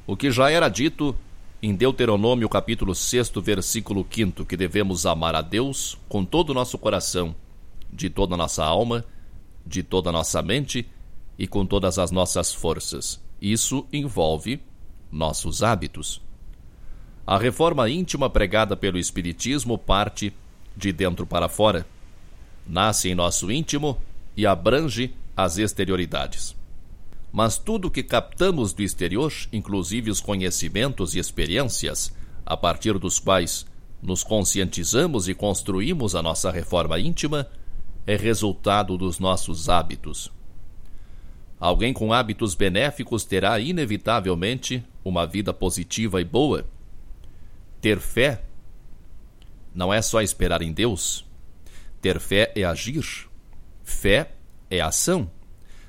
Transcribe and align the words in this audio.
o 0.06 0.14
que 0.14 0.31
já 0.31 0.51
era 0.51 0.69
dito 0.69 1.17
em 1.62 1.75
Deuteronômio 1.75 2.47
capítulo 2.47 2.95
6, 2.95 3.33
versículo 3.42 4.06
5, 4.06 4.45
que 4.45 4.55
devemos 4.55 5.06
amar 5.06 5.34
a 5.34 5.41
Deus 5.41 5.97
com 6.11 6.27
todo 6.27 6.51
o 6.51 6.55
nosso 6.55 6.77
coração, 6.77 7.34
de 7.91 8.11
toda 8.11 8.34
a 8.34 8.36
nossa 8.36 8.62
alma, 8.62 9.03
de 9.64 9.83
toda 9.83 10.11
a 10.11 10.12
nossa 10.12 10.42
mente 10.42 10.86
e 11.39 11.47
com 11.47 11.64
todas 11.64 11.98
as 11.98 12.11
nossas 12.11 12.53
forças. 12.53 13.19
Isso 13.41 13.86
envolve 13.91 14.61
nossos 15.11 15.62
hábitos. 15.62 16.20
A 17.27 17.39
reforma 17.39 17.89
íntima 17.89 18.29
pregada 18.29 18.77
pelo 18.77 18.98
Espiritismo 18.98 19.79
parte 19.79 20.34
de 20.77 20.92
dentro 20.92 21.25
para 21.25 21.48
fora. 21.48 21.86
Nasce 22.67 23.08
em 23.08 23.14
nosso 23.14 23.51
íntimo 23.51 23.98
e 24.37 24.47
abrange 24.47 25.15
as 25.37 25.59
exterioridades. 25.59 26.57
Mas 27.33 27.59
tudo 27.59 27.91
que 27.91 28.03
captamos 28.03 28.73
do 28.73 28.83
exterior, 28.83 29.33
inclusive 29.53 30.11
os 30.11 30.21
conhecimentos 30.21 31.15
e 31.15 31.19
experiências, 31.19 32.15
a 32.47 32.57
partir 32.57 32.99
dos 32.99 33.19
quais 33.19 33.67
nos 34.01 34.23
conscientizamos 34.23 35.29
e 35.29 35.35
construímos 35.35 36.15
a 36.15 36.23
nossa 36.23 36.51
reforma 36.51 36.99
íntima, 36.99 37.49
é 38.07 38.17
resultado 38.17 38.97
dos 38.99 39.19
nossos 39.19 39.69
hábitos. 39.69 40.31
Alguém 41.59 41.93
com 41.93 42.13
hábitos 42.13 42.55
benéficos 42.55 43.25
terá 43.25 43.59
inevitavelmente 43.59 44.85
uma 45.03 45.27
vida 45.27 45.55
positiva 45.55 46.21
e 46.21 46.25
boa. 46.25 46.67
Ter 47.81 47.98
fé 47.98 48.45
não 49.75 49.93
é 49.93 50.03
só 50.03 50.21
esperar 50.21 50.63
em 50.63 50.73
Deus. 50.73 51.25
Ter 52.01 52.21
fé 52.21 52.53
é 52.55 52.65
agir. 52.65 53.29
Fé 53.85 54.33
é 54.71 54.81
ação. 54.81 55.31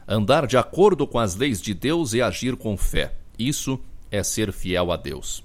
Andar 0.07 0.45
de 0.45 0.57
acordo 0.57 1.07
com 1.07 1.17
as 1.17 1.35
leis 1.35 1.59
de 1.61 1.73
Deus 1.73 2.13
e 2.13 2.21
agir 2.21 2.55
com 2.55 2.77
fé. 2.77 3.15
Isso 3.39 3.79
é 4.11 4.21
ser 4.21 4.51
fiel 4.51 4.91
a 4.91 4.97
Deus. 4.97 5.43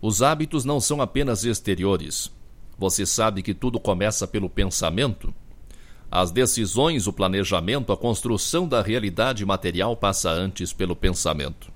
Os 0.00 0.22
hábitos 0.22 0.64
não 0.64 0.78
são 0.78 1.02
apenas 1.02 1.44
exteriores. 1.44 2.30
Você 2.78 3.04
sabe 3.04 3.42
que 3.42 3.52
tudo 3.52 3.80
começa 3.80 4.28
pelo 4.28 4.48
pensamento. 4.48 5.34
As 6.08 6.30
decisões, 6.30 7.08
o 7.08 7.12
planejamento, 7.12 7.92
a 7.92 7.96
construção 7.96 8.68
da 8.68 8.80
realidade 8.80 9.44
material 9.44 9.96
passa 9.96 10.30
antes 10.30 10.72
pelo 10.72 10.94
pensamento. 10.94 11.72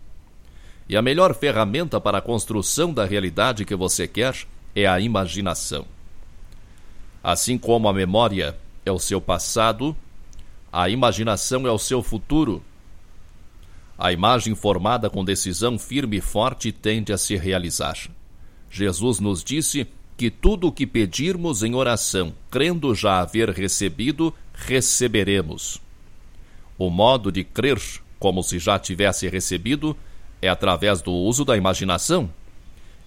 E 0.88 0.96
a 0.96 1.02
melhor 1.02 1.34
ferramenta 1.34 2.00
para 2.00 2.18
a 2.18 2.22
construção 2.22 2.92
da 2.92 3.04
realidade 3.04 3.64
que 3.64 3.74
você 3.74 4.06
quer 4.06 4.36
é 4.74 4.86
a 4.86 5.00
imaginação. 5.00 5.84
Assim 7.22 7.58
como 7.58 7.88
a 7.88 7.92
memória 7.92 8.56
é 8.84 8.90
o 8.90 8.98
seu 8.98 9.20
passado, 9.20 9.96
a 10.72 10.88
imaginação 10.88 11.66
é 11.66 11.70
o 11.70 11.78
seu 11.78 12.02
futuro. 12.02 12.62
A 13.98 14.12
imagem 14.12 14.54
formada 14.54 15.08
com 15.10 15.24
decisão 15.24 15.78
firme 15.78 16.16
e 16.16 16.20
forte 16.20 16.72
tende 16.72 17.12
a 17.12 17.18
se 17.18 17.36
realizar. 17.36 17.96
Jesus 18.70 19.20
nos 19.20 19.44
disse 19.44 19.86
que 20.16 20.30
tudo 20.30 20.68
o 20.68 20.72
que 20.72 20.86
pedirmos 20.86 21.62
em 21.62 21.74
oração, 21.74 22.34
crendo 22.50 22.94
já 22.94 23.20
haver 23.20 23.50
recebido, 23.50 24.34
receberemos. 24.54 25.80
O 26.78 26.90
modo 26.90 27.30
de 27.30 27.44
crer, 27.44 27.80
como 28.18 28.42
se 28.42 28.58
já 28.58 28.78
tivesse 28.78 29.28
recebido, 29.28 29.96
é 30.40 30.48
através 30.48 31.02
do 31.02 31.12
uso 31.12 31.44
da 31.44 31.56
imaginação. 31.56 32.30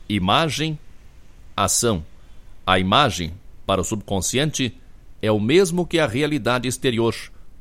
Imagem, 0.07 0.77
ação. 1.57 2.05
A 2.65 2.79
imagem, 2.79 3.33
para 3.65 3.81
o 3.81 3.83
subconsciente, 3.83 4.77
é 5.21 5.31
o 5.31 5.39
mesmo 5.39 5.85
que 5.85 5.99
a 5.99 6.07
realidade 6.07 6.67
exterior. 6.67 7.15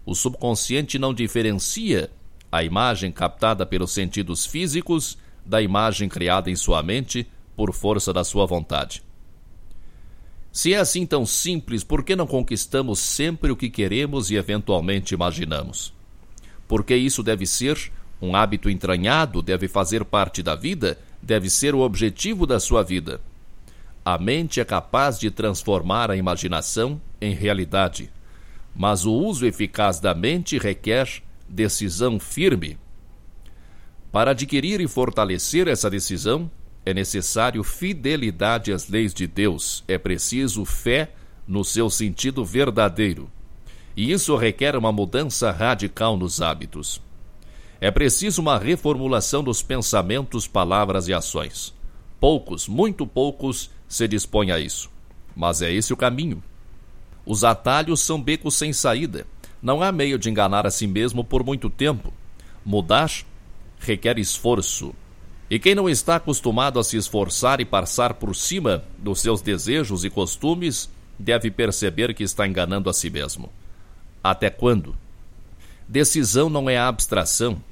O 0.05 0.15
subconsciente 0.15 0.99
não 0.99 1.15
diferencia 1.15 2.11
a 2.51 2.63
imagem 2.63 3.11
captada 3.11 3.65
pelos 3.67 3.93
sentidos 3.93 4.47
físicos 4.47 5.19
da 5.45 5.61
imagem 5.61 6.09
criada 6.09 6.51
em 6.51 6.57
sua 6.57 6.83
mente 6.83 7.27
por 7.57 7.73
força 7.73 8.13
da 8.13 8.25
sua 8.25 8.47
vontade. 8.47 9.03
Se 10.53 10.73
é 10.73 10.79
assim 10.79 11.05
tão 11.05 11.27
simples, 11.27 11.83
por 11.83 12.05
que 12.05 12.15
não 12.15 12.27
conquistamos 12.27 13.01
sempre 13.01 13.51
o 13.51 13.57
que 13.57 13.69
queremos 13.69 14.31
e 14.31 14.37
eventualmente 14.37 15.13
imaginamos? 15.13 15.93
Porque 16.69 16.95
isso 16.95 17.23
deve 17.25 17.45
ser 17.45 17.93
um 18.23 18.37
hábito 18.37 18.71
entranhado, 18.71 19.43
deve 19.43 19.67
fazer 19.67 20.05
parte 20.05 20.43
da 20.43 20.55
vida, 20.55 20.99
deve 21.21 21.51
ser 21.51 21.75
o 21.75 21.81
objetivo 21.81 22.47
da 22.47 22.61
sua 22.61 22.83
vida. 22.83 23.21
A 24.05 24.19
mente 24.19 24.61
é 24.61 24.65
capaz 24.67 25.19
de 25.19 25.31
transformar 25.31 26.11
a 26.11 26.17
imaginação 26.17 27.01
em 27.19 27.33
realidade, 27.33 28.13
mas 28.77 29.07
o 29.07 29.13
uso 29.13 29.47
eficaz 29.47 29.99
da 29.99 30.15
mente 30.15 30.59
requer 30.59 31.23
decisão 31.49 32.21
firme. 32.21 32.77
Para 34.13 34.33
adquirir 34.33 34.81
e 34.83 34.87
fortalecer 34.87 35.69
essa 35.69 35.89
decisão, 35.89 36.51
é 36.85 36.93
necessário 36.93 37.65
fidelidade 37.65 38.73
às 38.73 38.89
leis 38.89 39.15
de 39.15 39.27
Deus, 39.27 39.83
é 39.89 39.97
preciso 39.97 40.67
fé 40.67 41.13
no 41.49 41.65
seu 41.65 41.89
sentido 41.89 42.45
verdadeiro. 42.45 43.31
E 43.97 44.13
isso 44.13 44.37
requer 44.37 44.77
uma 44.77 44.93
mudança 44.93 45.51
radical 45.51 46.17
nos 46.17 46.43
hábitos. 46.43 47.01
É 47.81 47.91
preciso 47.91 48.43
uma 48.43 48.59
reformulação 48.59 49.43
dos 49.43 49.63
pensamentos, 49.63 50.47
palavras 50.47 51.09
e 51.09 51.15
ações. 51.15 51.73
Poucos, 52.21 52.69
muito 52.69 53.07
poucos, 53.07 53.71
se 53.95 54.09
dispõe 54.09 54.51
a 54.51 54.59
isso. 54.59 54.91
Mas 55.37 55.63
é 55.63 55.73
esse 55.73 55.93
o 55.93 55.97
caminho. 55.97 56.43
Os 57.25 57.45
atalhos 57.45 58.01
são 58.01 58.21
becos 58.21 58.57
sem 58.57 58.73
saída. 58.73 59.25
Não 59.63 59.81
há 59.81 59.93
meio 59.93 60.19
de 60.19 60.29
enganar 60.29 60.67
a 60.67 60.71
si 60.71 60.85
mesmo 60.89 61.23
por 61.23 61.45
muito 61.45 61.71
tempo. 61.71 62.13
Mudar 62.65 63.09
requer 63.79 64.19
esforço. 64.19 64.93
E 65.49 65.61
quem 65.61 65.77
não 65.77 65.89
está 65.89 66.17
acostumado 66.17 66.81
a 66.81 66.83
se 66.83 66.97
esforçar 66.97 67.61
e 67.61 67.65
passar 67.65 68.15
por 68.15 68.35
cima 68.35 68.83
dos 68.99 69.21
seus 69.21 69.41
desejos 69.41 70.05
e 70.05 70.11
costumes, 70.11 70.91
deve 71.17 71.49
perceber 71.49 72.15
que 72.15 72.25
está 72.25 72.49
enganando 72.49 72.91
a 72.91 72.93
si 72.93 73.09
mesmo. 73.09 73.49
Até 74.25 74.51
quando? 74.51 74.97
Decisão 75.87 76.51
não 76.51 76.69
é 76.69 76.77
abstração. 76.77 77.63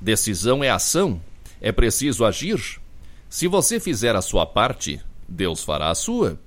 Decisão 0.00 0.62
é 0.62 0.70
ação. 0.70 1.20
É 1.60 1.72
preciso 1.72 2.24
agir. 2.24 2.80
Se 3.28 3.48
você 3.48 3.80
fizer 3.80 4.14
a 4.14 4.22
sua 4.22 4.46
parte, 4.46 5.00
Deus 5.30 5.62
fará 5.62 5.90
a 5.90 5.94
sua. 5.94 6.38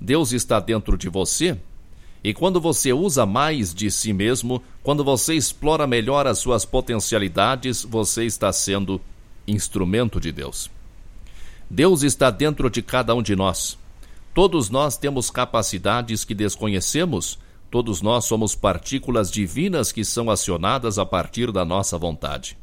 Deus 0.00 0.32
está 0.32 0.58
dentro 0.58 0.98
de 0.98 1.08
você. 1.08 1.56
E 2.22 2.34
quando 2.34 2.60
você 2.60 2.92
usa 2.92 3.24
mais 3.24 3.72
de 3.72 3.90
si 3.90 4.12
mesmo, 4.12 4.62
quando 4.82 5.04
você 5.04 5.34
explora 5.34 5.86
melhor 5.86 6.26
as 6.26 6.38
suas 6.38 6.64
potencialidades, 6.64 7.84
você 7.84 8.24
está 8.24 8.52
sendo 8.52 9.00
instrumento 9.46 10.18
de 10.18 10.32
Deus. 10.32 10.70
Deus 11.70 12.02
está 12.02 12.30
dentro 12.30 12.68
de 12.68 12.82
cada 12.82 13.14
um 13.14 13.22
de 13.22 13.36
nós. 13.36 13.78
Todos 14.32 14.68
nós 14.68 14.96
temos 14.96 15.30
capacidades 15.30 16.24
que 16.24 16.34
desconhecemos, 16.34 17.38
todos 17.70 18.02
nós 18.02 18.24
somos 18.24 18.54
partículas 18.54 19.30
divinas 19.30 19.92
que 19.92 20.04
são 20.04 20.30
acionadas 20.30 20.98
a 20.98 21.06
partir 21.06 21.52
da 21.52 21.64
nossa 21.64 21.96
vontade. 21.96 22.56